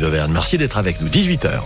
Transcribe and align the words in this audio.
D'Auvergne. 0.00 0.30
Merci 0.32 0.58
d'être 0.58 0.78
avec 0.78 1.00
nous. 1.00 1.08
18h. 1.08 1.60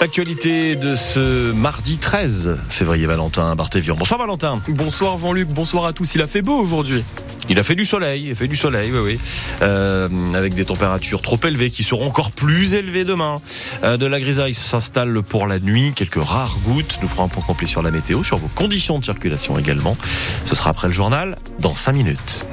L'actualité 0.00 0.76
de 0.76 0.94
ce 0.94 1.52
mardi 1.52 1.98
13 1.98 2.58
février, 2.70 3.06
Valentin 3.06 3.54
Barthévion. 3.54 3.96
Bonsoir 3.96 4.18
Valentin. 4.18 4.62
Bonsoir 4.66 5.18
Jean-Luc, 5.18 5.48
bonsoir 5.50 5.84
à 5.84 5.92
tous. 5.92 6.14
Il 6.14 6.22
a 6.22 6.26
fait 6.26 6.40
beau 6.40 6.58
aujourd'hui. 6.58 7.04
Il 7.50 7.58
a 7.58 7.62
fait 7.62 7.74
du 7.74 7.84
soleil, 7.84 8.24
il 8.26 8.32
a 8.32 8.34
fait 8.34 8.48
du 8.48 8.56
soleil, 8.56 8.90
oui, 8.92 8.98
oui. 9.04 9.18
Euh, 9.60 10.08
avec 10.32 10.54
des 10.54 10.64
températures 10.64 11.20
trop 11.20 11.38
élevées 11.44 11.68
qui 11.68 11.82
seront 11.82 12.06
encore 12.06 12.30
plus 12.30 12.72
élevées 12.72 13.04
demain. 13.04 13.36
Euh, 13.84 13.98
de 13.98 14.06
la 14.06 14.20
grisaille 14.20 14.54
s'installe 14.54 15.20
pour 15.22 15.46
la 15.46 15.58
nuit, 15.58 15.92
quelques 15.94 16.22
rares 16.22 16.56
gouttes. 16.64 16.98
Nous 17.02 17.08
ferons 17.08 17.24
un 17.24 17.28
point 17.28 17.42
complet 17.42 17.66
sur 17.66 17.82
la 17.82 17.90
météo, 17.90 18.24
sur 18.24 18.38
vos 18.38 18.48
conditions 18.48 18.98
de 18.98 19.04
circulation 19.04 19.58
également. 19.58 19.98
Ce 20.46 20.54
sera 20.54 20.70
après 20.70 20.88
le 20.88 20.94
journal, 20.94 21.36
dans 21.58 21.76
5 21.76 21.92
minutes. 21.92 22.46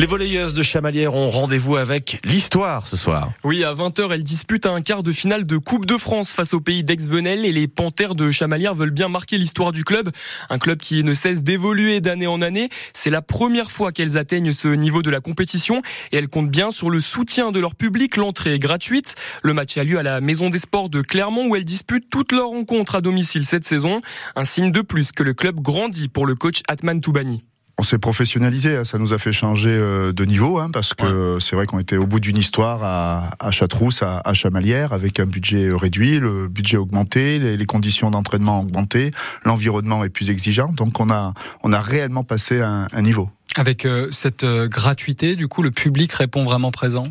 Les 0.00 0.06
volleyeuses 0.06 0.54
de 0.54 0.62
Chamalières 0.62 1.14
ont 1.14 1.28
rendez-vous 1.28 1.76
avec 1.76 2.20
l'histoire 2.24 2.86
ce 2.86 2.96
soir. 2.96 3.34
Oui, 3.44 3.64
à 3.64 3.74
20h, 3.74 4.14
elles 4.14 4.24
disputent 4.24 4.64
un 4.64 4.80
quart 4.80 5.02
de 5.02 5.12
finale 5.12 5.44
de 5.44 5.58
Coupe 5.58 5.84
de 5.84 5.98
France 5.98 6.32
face 6.32 6.54
au 6.54 6.60
pays 6.62 6.82
d'Aix-Venelle 6.82 7.44
et 7.44 7.52
les 7.52 7.68
Panthères 7.68 8.14
de 8.14 8.30
Chamalières 8.30 8.74
veulent 8.74 8.92
bien 8.92 9.10
marquer 9.10 9.36
l'histoire 9.36 9.72
du 9.72 9.84
club. 9.84 10.10
Un 10.48 10.56
club 10.56 10.78
qui 10.78 11.04
ne 11.04 11.12
cesse 11.12 11.42
d'évoluer 11.42 12.00
d'année 12.00 12.26
en 12.26 12.40
année. 12.40 12.70
C'est 12.94 13.10
la 13.10 13.20
première 13.20 13.70
fois 13.70 13.92
qu'elles 13.92 14.16
atteignent 14.16 14.54
ce 14.54 14.68
niveau 14.68 15.02
de 15.02 15.10
la 15.10 15.20
compétition 15.20 15.82
et 16.12 16.16
elles 16.16 16.28
comptent 16.28 16.50
bien 16.50 16.70
sur 16.70 16.88
le 16.88 17.00
soutien 17.00 17.52
de 17.52 17.60
leur 17.60 17.74
public. 17.74 18.16
L'entrée 18.16 18.54
est 18.54 18.58
gratuite. 18.58 19.16
Le 19.42 19.52
match 19.52 19.76
a 19.76 19.84
lieu 19.84 19.98
à 19.98 20.02
la 20.02 20.22
Maison 20.22 20.48
des 20.48 20.60
Sports 20.60 20.88
de 20.88 21.02
Clermont 21.02 21.46
où 21.48 21.56
elles 21.56 21.66
disputent 21.66 22.08
toutes 22.08 22.32
leurs 22.32 22.48
rencontres 22.48 22.94
à 22.94 23.02
domicile 23.02 23.44
cette 23.44 23.66
saison. 23.66 24.00
Un 24.34 24.46
signe 24.46 24.72
de 24.72 24.80
plus 24.80 25.12
que 25.12 25.22
le 25.22 25.34
club 25.34 25.60
grandit 25.60 26.08
pour 26.08 26.26
le 26.26 26.36
coach 26.36 26.62
Atman 26.68 27.02
Toubani 27.02 27.42
on 27.80 27.82
s'est 27.82 27.98
professionnalisé, 27.98 28.76
hein. 28.76 28.84
ça 28.84 28.98
nous 28.98 29.14
a 29.14 29.18
fait 29.18 29.32
changer 29.32 29.70
euh, 29.70 30.12
de 30.12 30.26
niveau, 30.26 30.58
hein, 30.58 30.68
parce 30.70 30.92
que 30.92 31.38
c'est 31.40 31.56
vrai 31.56 31.64
qu'on 31.64 31.78
était 31.78 31.96
au 31.96 32.06
bout 32.06 32.20
d'une 32.20 32.36
histoire 32.36 32.84
à, 32.84 33.30
à 33.40 33.50
Chatrousse, 33.50 34.02
à, 34.02 34.20
à, 34.22 34.34
Chamalières, 34.34 34.92
avec 34.92 35.18
un 35.18 35.24
budget 35.24 35.72
réduit, 35.72 36.18
le 36.18 36.46
budget 36.46 36.76
augmenté, 36.76 37.38
les, 37.38 37.64
conditions 37.64 38.10
d'entraînement 38.10 38.60
augmentées, 38.60 39.12
l'environnement 39.46 40.04
est 40.04 40.10
plus 40.10 40.28
exigeant, 40.28 40.70
donc 40.74 41.00
on 41.00 41.08
a, 41.08 41.32
on 41.62 41.72
a 41.72 41.80
réellement 41.80 42.22
passé 42.22 42.60
un, 42.60 42.86
un 42.92 43.00
niveau. 43.00 43.30
Avec 43.56 43.84
euh, 43.84 44.08
cette 44.12 44.44
euh, 44.44 44.68
gratuité, 44.68 45.34
du 45.34 45.48
coup, 45.48 45.62
le 45.62 45.72
public 45.72 46.12
répond 46.12 46.44
vraiment 46.44 46.70
présent? 46.70 47.04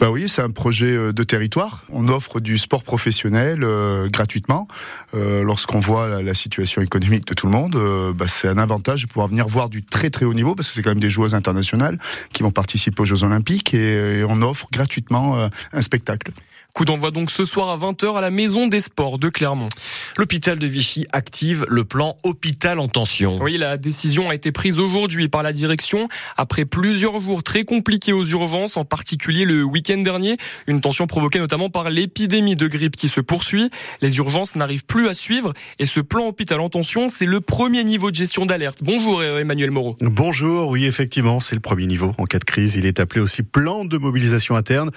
Bah 0.00 0.10
oui, 0.10 0.28
c'est 0.28 0.42
un 0.42 0.50
projet 0.50 0.94
euh, 0.94 1.12
de 1.12 1.22
territoire. 1.22 1.84
On 1.90 2.08
offre 2.08 2.40
du 2.40 2.58
sport 2.58 2.82
professionnel 2.82 3.60
euh, 3.62 4.08
gratuitement. 4.08 4.66
Euh, 5.14 5.42
Lorsqu'on 5.42 5.80
voit 5.80 6.22
la, 6.22 6.34
situation 6.34 6.82
économique 6.82 7.26
de 7.26 7.34
tout 7.34 7.46
le 7.46 7.52
monde, 7.52 7.76
bah 8.16 8.26
c'est 8.26 8.48
un 8.48 8.58
avantage 8.58 9.02
de 9.02 9.06
pouvoir 9.06 9.28
venir 9.28 9.46
voir 9.46 9.68
du 9.68 9.84
très 9.84 10.10
très 10.10 10.24
haut 10.24 10.34
niveau 10.34 10.54
parce 10.54 10.68
que 10.68 10.74
c'est 10.74 10.82
quand 10.82 10.90
même 10.90 11.00
des 11.00 11.10
joueuses 11.10 11.34
internationales 11.34 11.98
qui 12.32 12.42
vont 12.42 12.50
participer 12.50 13.02
aux 13.02 13.04
Jeux 13.04 13.22
Olympiques 13.22 13.72
et, 13.72 14.18
et 14.18 14.24
on 14.24 14.42
offre 14.42 14.66
gratuitement 14.72 15.48
un 15.72 15.80
spectacle. 15.80 16.32
Coup 16.74 16.84
d'envoi 16.84 17.12
donc 17.12 17.30
ce 17.30 17.44
soir 17.44 17.68
à 17.68 17.78
20h 17.78 18.18
à 18.18 18.20
la 18.20 18.32
Maison 18.32 18.66
des 18.66 18.80
Sports 18.80 19.20
de 19.20 19.28
Clermont. 19.28 19.68
L'hôpital 20.16 20.58
de 20.58 20.66
Vichy 20.66 21.06
active 21.12 21.64
le 21.68 21.84
plan 21.84 22.16
hôpital 22.24 22.80
en 22.80 22.88
tension. 22.88 23.38
Oui, 23.40 23.56
la 23.56 23.76
décision 23.76 24.28
a 24.28 24.34
été 24.34 24.50
prise 24.50 24.80
aujourd'hui 24.80 25.28
par 25.28 25.44
la 25.44 25.52
direction 25.52 26.08
après 26.36 26.64
plusieurs 26.64 27.20
jours 27.20 27.44
très 27.44 27.62
compliqués 27.62 28.12
aux 28.12 28.24
urgences, 28.24 28.76
en 28.76 28.84
particulier 28.84 29.44
le 29.44 29.62
week-end 29.62 29.98
dernier. 29.98 30.36
Une 30.66 30.80
tension 30.80 31.06
provoquée 31.06 31.38
notamment 31.38 31.70
par 31.70 31.90
l'épidémie 31.90 32.56
de 32.56 32.66
grippe 32.66 32.96
qui 32.96 33.08
se 33.08 33.20
poursuit. 33.20 33.70
Les 34.00 34.16
urgences 34.16 34.56
n'arrivent 34.56 34.84
plus 34.84 35.08
à 35.08 35.14
suivre 35.14 35.54
et 35.78 35.86
ce 35.86 36.00
plan 36.00 36.26
hôpital 36.26 36.58
en 36.58 36.70
tension, 36.70 37.08
c'est 37.08 37.26
le 37.26 37.40
premier 37.40 37.84
niveau 37.84 38.10
de 38.10 38.16
gestion 38.16 38.46
d'alerte. 38.46 38.80
Bonjour 38.82 39.22
Emmanuel 39.22 39.70
Moreau. 39.70 39.94
Bonjour, 40.00 40.70
oui 40.70 40.86
effectivement, 40.86 41.38
c'est 41.38 41.54
le 41.54 41.60
premier 41.60 41.86
niveau. 41.86 42.14
En 42.18 42.24
cas 42.24 42.40
de 42.40 42.44
crise, 42.44 42.74
il 42.74 42.84
est 42.84 42.98
appelé 42.98 43.20
aussi 43.20 43.44
plan 43.44 43.84
de 43.84 43.96
mobilisation 43.96 44.56
interne. 44.56 44.90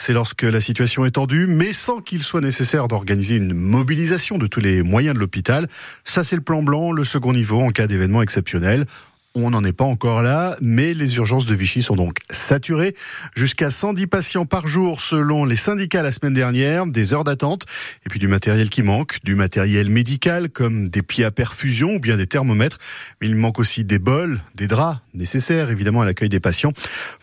C'est 0.00 0.12
lorsque 0.12 0.44
la 0.44 0.60
situation 0.60 1.04
est 1.06 1.10
tendue, 1.10 1.48
mais 1.48 1.72
sans 1.72 2.00
qu'il 2.00 2.22
soit 2.22 2.40
nécessaire 2.40 2.86
d'organiser 2.86 3.34
une 3.34 3.52
mobilisation 3.52 4.38
de 4.38 4.46
tous 4.46 4.60
les 4.60 4.84
moyens 4.84 5.12
de 5.12 5.18
l'hôpital. 5.18 5.66
Ça, 6.04 6.22
c'est 6.22 6.36
le 6.36 6.40
plan 6.40 6.62
blanc, 6.62 6.92
le 6.92 7.02
second 7.02 7.32
niveau 7.32 7.60
en 7.60 7.70
cas 7.70 7.88
d'événement 7.88 8.22
exceptionnel. 8.22 8.86
On 9.34 9.50
n'en 9.50 9.62
est 9.62 9.72
pas 9.72 9.84
encore 9.84 10.22
là, 10.22 10.56
mais 10.62 10.94
les 10.94 11.16
urgences 11.16 11.44
de 11.44 11.54
Vichy 11.54 11.82
sont 11.82 11.96
donc 11.96 12.20
saturées. 12.30 12.94
Jusqu'à 13.36 13.70
110 13.70 14.06
patients 14.06 14.46
par 14.46 14.66
jour 14.66 15.02
selon 15.02 15.44
les 15.44 15.54
syndicats 15.54 16.02
la 16.02 16.12
semaine 16.12 16.32
dernière, 16.32 16.86
des 16.86 17.12
heures 17.12 17.24
d'attente, 17.24 17.66
et 18.06 18.08
puis 18.08 18.18
du 18.18 18.26
matériel 18.26 18.70
qui 18.70 18.82
manque, 18.82 19.18
du 19.24 19.34
matériel 19.34 19.90
médical 19.90 20.48
comme 20.48 20.88
des 20.88 21.02
pieds 21.02 21.26
à 21.26 21.30
perfusion 21.30 21.96
ou 21.96 22.00
bien 22.00 22.16
des 22.16 22.26
thermomètres. 22.26 22.78
Mais 23.20 23.28
il 23.28 23.36
manque 23.36 23.58
aussi 23.58 23.84
des 23.84 23.98
bols, 23.98 24.40
des 24.54 24.66
draps 24.66 24.98
nécessaires 25.12 25.70
évidemment 25.70 26.00
à 26.00 26.04
l'accueil 26.06 26.30
des 26.30 26.40
patients. 26.40 26.72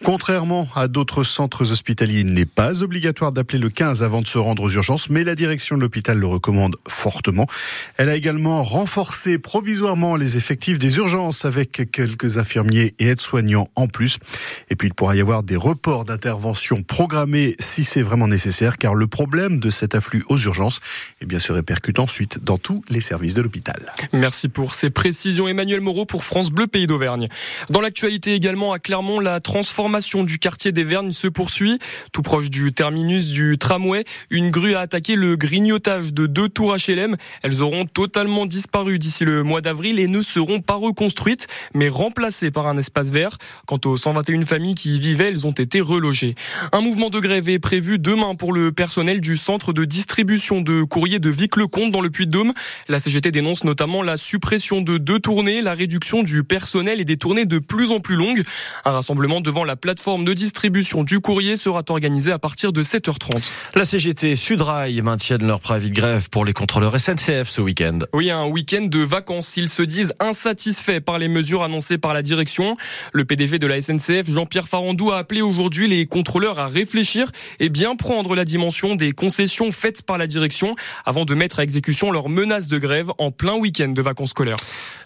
Contrairement 0.04 0.68
à 0.76 0.88
d'autres 0.88 1.24
centres 1.24 1.72
hospitaliers, 1.72 2.20
il 2.20 2.34
n'est 2.34 2.46
pas 2.46 2.84
obligatoire 2.84 3.32
d'appeler 3.32 3.58
le 3.58 3.70
15 3.70 4.04
avant 4.04 4.22
de 4.22 4.28
se 4.28 4.38
rendre 4.38 4.62
aux 4.62 4.70
urgences, 4.70 5.10
mais 5.10 5.24
la 5.24 5.34
direction 5.34 5.76
de 5.76 5.82
l'hôpital 5.82 6.20
le 6.20 6.28
recommande 6.28 6.76
fortement. 6.88 7.48
Elle 7.98 8.10
a 8.10 8.16
également 8.16 8.64
renforcé 8.64 9.40
provisoirement 9.40 10.16
les 10.16 10.38
effectifs 10.38 10.78
des 10.78 10.98
urgences 10.98 11.46
avec 11.46 11.82
quelques 11.96 12.38
infirmiers 12.38 12.94
et 13.00 13.08
aides-soignants 13.08 13.70
en 13.78 13.88
plus. 13.88 14.18
Et 14.70 14.76
puis 14.76 14.90
il 14.90 14.94
pourra 14.94 15.16
y 15.16 15.22
avoir 15.22 15.44
des 15.44 15.56
reports 15.56 16.04
d'intervention 16.04 16.84
programmés 16.84 17.56
si 17.58 17.86
c'est 17.86 18.02
vraiment 18.02 18.28
nécessaire, 18.28 18.78
car 18.78 18.96
le 18.96 19.08
problème 19.08 19.62
de 19.62 19.70
cet 19.70 19.96
afflux 19.96 20.26
aux 20.28 20.38
urgences 20.38 20.82
eh 21.22 21.26
bien, 21.26 21.40
se 21.40 21.54
répercute 21.54 22.00
ensuite 22.00 22.44
dans 22.44 22.58
tous 22.58 22.84
les 22.90 23.00
services 23.00 23.34
de 23.34 23.42
l'hôpital. 23.42 23.94
Merci 24.12 24.50
pour 24.50 24.74
ces 24.74 24.90
précisions. 24.90 25.48
Emmanuel 25.48 25.80
Moreau 25.80 26.06
pour 26.06 26.26
France 26.26 26.50
Bleu 26.50 26.68
Pays 26.68 26.86
d'Auvergne. 26.86 27.30
Dans 27.70 27.80
l'actualité 27.80 28.34
également 28.34 28.74
à 28.74 28.80
Clermont, 28.80 29.22
la 29.22 29.40
transformation 29.40 30.26
du 30.26 30.38
quartier 30.38 30.74
des 30.74 30.84
Vergnes 30.84 31.14
se 31.14 31.30
poursuit. 31.30 31.80
Tout 32.12 32.24
proche 32.24 32.50
du 32.50 32.74
terminus 32.74 33.28
du 33.28 33.58
tramway, 33.58 34.04
une 34.30 34.52
grue 34.52 34.76
a 34.76 34.82
attaqué 34.82 35.16
le 35.16 35.38
grignotage 35.38 36.14
de 36.14 36.26
deux 36.26 36.50
tours 36.50 36.76
HLM. 36.76 37.16
Elles 37.42 37.62
auront 37.62 37.86
totalement 37.86 38.46
disparu 38.46 39.00
d'ici 39.00 39.24
le 39.24 39.44
mois 39.44 39.62
d'avril 39.62 39.98
et 39.98 40.10
ne 40.10 40.22
seront 40.22 40.60
pas 40.60 40.76
reconstruites, 40.76 41.48
mais 41.74 41.85
remplacées 41.90 42.52
par 42.52 42.68
un 42.68 42.78
espace 42.78 43.10
vert. 43.10 43.38
Quant 43.68 43.80
aux 43.86 43.98
121 43.98 44.46
familles 44.46 44.76
qui 44.76 44.96
y 44.96 45.00
vivaient, 45.00 45.30
elles 45.30 45.46
ont 45.46 45.52
été 45.52 45.82
relogées. 45.82 46.36
Un 46.72 46.82
mouvement 46.82 47.10
de 47.10 47.20
grève 47.20 47.50
est 47.50 47.60
prévu 47.60 48.00
demain 48.00 48.36
pour 48.36 48.54
le 48.54 48.72
personnel 48.72 49.22
du 49.22 49.38
centre 49.38 49.74
de 49.74 49.86
distribution 49.86 50.62
de 50.62 50.84
courrier 50.84 51.20
de 51.20 51.30
Vic-le-Comte 51.30 51.92
dans 51.92 52.02
le 52.02 52.10
Puy-de-Dôme. 52.10 52.54
La 52.90 53.00
CGT 53.00 53.32
dénonce 53.32 53.64
notamment 53.64 54.04
la 54.04 54.18
suppression 54.18 54.82
de 54.82 54.98
deux 54.98 55.20
tournées, 55.20 55.62
la 55.62 55.74
réduction 55.74 56.24
du 56.24 56.44
personnel 56.44 57.00
et 57.00 57.06
des 57.06 57.18
tournées 57.18 57.46
de 57.46 57.60
plus 57.60 57.92
en 57.92 58.00
plus 58.00 58.16
longues. 58.16 58.44
Un 58.84 58.92
rassemblement 58.92 59.42
devant 59.42 59.64
la 59.64 59.76
plateforme 59.76 60.26
de 60.26 60.34
distribution 60.34 61.04
du 61.04 61.20
courrier 61.20 61.56
sera 61.56 61.84
organisé 61.90 62.32
à 62.32 62.40
partir 62.40 62.74
de 62.74 62.84
7h30. 62.84 63.42
La 63.76 63.86
CGT 63.86 64.36
Sudrail 64.36 65.02
maintiennent 65.02 65.46
leur 65.46 65.60
préavis 65.60 65.90
de 65.90 65.96
grève 65.96 66.30
pour 66.30 66.46
les 66.46 66.54
contrôleurs 66.54 67.00
SNCF 67.00 67.48
ce 67.48 67.62
week-end. 67.62 68.00
Oui, 68.14 68.32
un 68.32 68.46
week-end 68.46 68.86
de 68.86 69.00
vacances. 69.00 69.58
Ils 69.58 69.70
se 69.70 69.82
disent 69.82 70.14
insatisfaits 70.20 71.02
par 71.02 71.20
les 71.20 71.28
mesures 71.28 71.64
annoncées 71.64 71.75
par 72.02 72.14
la 72.14 72.22
direction. 72.22 72.76
Le 73.14 73.26
PDG 73.26 73.60
de 73.60 73.68
la 73.68 73.82
SNCF, 73.82 74.30
Jean-Pierre 74.30 74.68
Farandou, 74.68 75.12
a 75.12 75.18
appelé 75.18 75.42
aujourd'hui 75.42 75.88
les 75.88 76.06
contrôleurs 76.06 76.58
à 76.58 76.68
réfléchir 76.68 77.28
et 77.60 77.70
bien 77.70 77.96
prendre 77.96 78.36
la 78.36 78.46
dimension 78.46 78.96
des 78.96 79.12
concessions 79.12 79.72
faites 79.72 80.02
par 80.02 80.18
la 80.18 80.28
direction 80.28 80.74
avant 81.06 81.26
de 81.26 81.36
mettre 81.36 81.60
à 81.60 81.64
exécution 81.64 82.12
leurs 82.12 82.30
menaces 82.30 82.68
de 82.68 82.78
grève 82.78 83.12
en 83.18 83.32
plein 83.32 83.56
week-end 83.56 83.90
de 83.90 84.02
vacances 84.02 84.30
scolaires. 84.30 84.56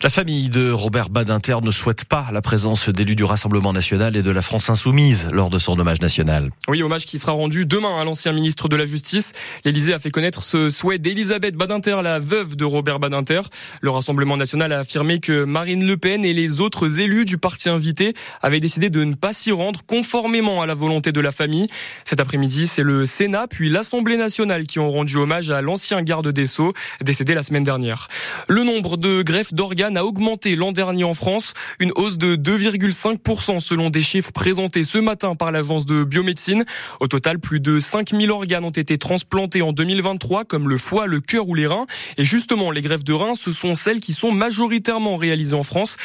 La 0.04 0.10
famille 0.10 0.50
de 0.50 0.72
Robert 0.72 1.10
Badinter 1.10 1.58
ne 1.64 1.72
souhaite 1.72 2.06
pas 2.06 2.28
la 2.32 2.42
présence 2.42 2.90
d'élus 2.90 3.16
du 3.16 3.24
Rassemblement 3.24 3.74
national 3.74 4.16
et 4.16 4.22
de 4.22 4.32
la 4.32 4.42
France 4.42 4.70
insoumise 4.70 5.28
lors 5.32 5.50
de 5.50 5.60
son 5.60 5.78
hommage 5.80 6.02
national. 6.02 6.50
Oui, 6.68 6.84
hommage 6.84 7.06
qui 7.06 7.18
sera 7.18 7.32
rendu 7.32 7.66
demain 7.66 8.00
à 8.00 8.06
l'ancien 8.06 8.32
ministre 8.32 8.70
de 8.70 8.76
la 8.76 8.86
Justice. 8.86 9.34
L'Élysée 9.66 9.94
a 9.94 10.00
fait 10.00 10.12
connaître 10.12 10.44
ce 10.44 10.70
souhait 10.70 11.00
d'Elisabeth 11.00 11.56
Badinter, 11.56 11.98
la 12.04 12.20
veuve 12.20 12.56
de 12.56 12.66
Robert 12.66 13.00
Badinter. 13.00 13.42
Le 13.82 13.90
Rassemblement 13.90 14.38
national 14.38 14.72
a 14.72 14.80
affirmé 14.80 15.20
que 15.20 15.44
Marine 15.44 15.86
Le 15.86 15.98
Pen 15.98 16.24
et 16.26 16.34
les 16.60 16.66
autres 16.66 17.00
élus 17.00 17.24
du 17.24 17.38
parti 17.38 17.70
invité 17.70 18.14
avaient 18.42 18.60
décidé 18.60 18.90
de 18.90 19.06
ne 19.06 19.14
pas 19.14 19.32
s'y 19.32 19.50
rendre 19.50 19.82
conformément 19.86 20.62
à 20.62 20.66
la 20.66 20.74
volonté 20.74 21.14
de 21.14 21.22
la 21.22 21.32
famille. 21.32 21.68
Cet 22.04 22.20
après-midi, 22.20 22.68
c'est 22.68 22.82
le 22.82 23.06
Sénat 23.06 23.48
puis 23.48 23.70
l'Assemblée 23.70 24.18
nationale 24.18 24.68
qui 24.68 24.78
ont 24.78 24.92
rendu 24.92 25.16
hommage 25.16 25.52
à 25.52 25.62
l'ancien 25.62 26.02
garde 26.02 26.28
des 26.28 26.48
Sceaux, 26.48 26.74
décédé 27.02 27.34
la 27.34 27.44
semaine 27.44 27.64
dernière. 27.64 28.10
Le 28.50 28.64
nombre 28.64 28.98
de 28.98 29.22
greffes 29.22 29.54
d'organes 29.54 29.96
a 29.96 30.04
augmenté 30.04 30.58
l'an 30.58 30.74
dernier 30.74 31.06
en 31.06 31.14
France, 31.14 31.54
une 31.80 31.94
hausse 31.96 32.18
de 32.18 32.36
2,5% 32.36 33.62
selon 33.62 33.90
des 33.90 34.02
chiffres 34.02 34.34
présentés 34.34 34.84
ce 34.84 34.98
matin 34.98 35.36
par 35.36 35.54
l'agence 35.54 35.86
de 35.86 36.04
biomédecine. 36.04 36.66
Au 37.00 37.08
total, 37.08 37.40
plus 37.40 37.62
de 37.62 37.80
5000 37.80 38.32
organes 38.32 38.66
ont 38.66 38.70
été 38.70 38.98
transplantés 38.98 39.62
en 39.62 39.72
2023, 39.72 40.44
comme 40.44 40.68
le 40.68 40.78
foie, 40.78 41.08
le 41.08 41.22
cœur 41.22 41.48
ou 41.48 41.56
les 41.56 41.68
reins. 41.68 41.86
Et 42.18 42.26
justement, 42.26 42.70
les 42.70 42.82
greffes 42.82 43.06
de 43.06 43.14
reins, 43.14 43.36
ce 43.36 43.54
sont 43.54 43.76
celles 43.76 44.02
qui 44.02 44.12
sont 44.12 44.34
majoritairement 44.34 45.16
réalisées 45.16 45.56
en 45.56 45.64
France. 45.64 45.96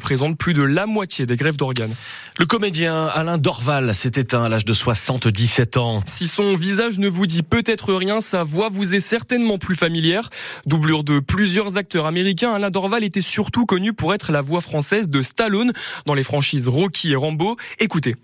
Représente 0.00 0.38
plus 0.38 0.54
de 0.54 0.62
la 0.62 0.86
moitié 0.86 1.26
des 1.26 1.36
grèves 1.36 1.58
d'organes. 1.58 1.94
Le 2.38 2.46
comédien 2.46 3.06
Alain 3.14 3.36
Dorval 3.36 3.94
s'est 3.94 4.12
éteint 4.16 4.42
à 4.42 4.48
l'âge 4.48 4.64
de 4.64 4.72
77 4.72 5.76
ans. 5.76 6.02
Si 6.06 6.26
son 6.26 6.56
visage 6.56 6.98
ne 6.98 7.06
vous 7.06 7.26
dit 7.26 7.42
peut-être 7.42 7.92
rien, 7.92 8.22
sa 8.22 8.42
voix 8.42 8.70
vous 8.70 8.94
est 8.94 9.00
certainement 9.00 9.58
plus 9.58 9.74
familière. 9.74 10.30
Doublure 10.64 11.04
de 11.04 11.20
plusieurs 11.20 11.76
acteurs 11.76 12.06
américains, 12.06 12.54
Alain 12.54 12.70
Dorval 12.70 13.04
était 13.04 13.20
surtout 13.20 13.66
connu 13.66 13.92
pour 13.92 14.14
être 14.14 14.32
la 14.32 14.40
voix 14.40 14.62
française 14.62 15.08
de 15.08 15.20
Stallone 15.20 15.72
dans 16.06 16.14
les 16.14 16.24
franchises 16.24 16.66
Rocky 16.66 17.12
et 17.12 17.16
Rambo. 17.16 17.58
Écoutez. 17.78 18.14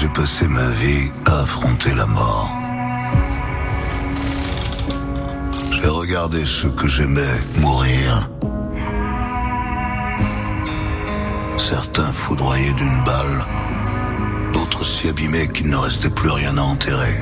J'ai 0.00 0.08
passé 0.08 0.48
ma 0.48 0.68
vie 0.70 1.12
à 1.24 1.42
affronter 1.42 1.94
la 1.94 2.06
mort. 2.06 2.50
J'ai 5.70 5.88
regardé 5.88 6.44
ceux 6.44 6.70
que 6.70 6.88
j'aimais 6.88 7.22
mourir. 7.60 8.28
Certains 11.70 12.12
foudroyés 12.12 12.72
d'une 12.72 13.04
balle, 13.04 14.52
d'autres 14.52 14.84
si 14.84 15.08
abîmés 15.08 15.46
qu'il 15.52 15.68
ne 15.68 15.76
restait 15.76 16.10
plus 16.10 16.28
rien 16.28 16.58
à 16.58 16.62
enterrer. 16.62 17.14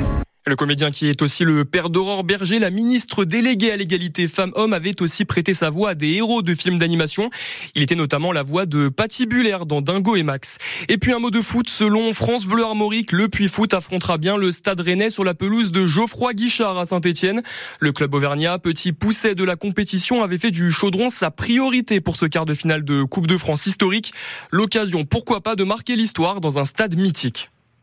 Le 0.49 0.57
comédien 0.57 0.91
qui 0.91 1.09
est 1.09 1.21
aussi 1.21 1.45
le 1.45 1.67
père 1.67 1.91
d'Aurore 1.91 2.25
Berger, 2.25 2.59
la 2.59 2.71
ministre 2.71 3.27
déléguée 3.27 3.71
à 3.71 3.77
l'égalité 3.77 4.27
femmes-hommes, 4.29 4.73
avait 4.73 5.03
aussi 5.03 5.27
prêté 5.27 5.53
sa 5.53 5.69
voix 5.69 5.91
à 5.91 5.95
des 5.95 6.15
héros 6.15 6.41
de 6.41 6.55
films 6.55 6.79
d'animation. 6.79 7.29
Il 7.75 7.83
était 7.83 7.95
notamment 7.95 8.33
la 8.33 8.43
voix 8.43 8.65
de 8.65 8.89
Patibulaire 8.89 9.67
dans 9.67 9.83
Dingo 9.83 10.17
et 10.17 10.23
Max. 10.23 10.57
Et 10.89 10.97
puis 10.97 11.13
un 11.13 11.19
mot 11.19 11.31
de 11.31 11.43
foot, 11.43 11.69
selon 11.69 12.15
France 12.15 12.47
Bleu 12.47 12.65
Armorique, 12.65 13.13
le 13.13 13.29
Puy 13.29 13.47
Foot 13.47 13.75
affrontera 13.75 14.17
bien 14.17 14.39
le 14.39 14.51
Stade 14.51 14.81
Rennais 14.81 15.11
sur 15.11 15.23
la 15.23 15.35
pelouse 15.35 15.71
de 15.71 15.85
Geoffroy 15.85 16.33
Guichard 16.33 16.79
à 16.79 16.87
Saint-Etienne. 16.87 17.43
Le 17.79 17.93
club 17.93 18.15
auvergnat, 18.15 18.59
petit 18.59 18.93
pousset 18.93 19.35
de 19.35 19.45
la 19.45 19.57
compétition, 19.57 20.23
avait 20.23 20.39
fait 20.39 20.51
du 20.51 20.71
chaudron 20.71 21.11
sa 21.11 21.31
priorité 21.31 22.01
pour 22.01 22.17
ce 22.17 22.25
quart 22.25 22.47
de 22.47 22.55
finale 22.55 22.85
de 22.85 23.03
Coupe 23.03 23.27
de 23.27 23.37
France 23.37 23.67
historique. 23.67 24.15
L'occasion, 24.51 25.05
pourquoi 25.05 25.43
pas, 25.43 25.57
de 25.57 25.65
marquer 25.65 25.95
l'histoire 25.95 26.41
dans 26.41 26.57
un 26.57 26.65
stade 26.65 26.97
mythique. 26.97 27.51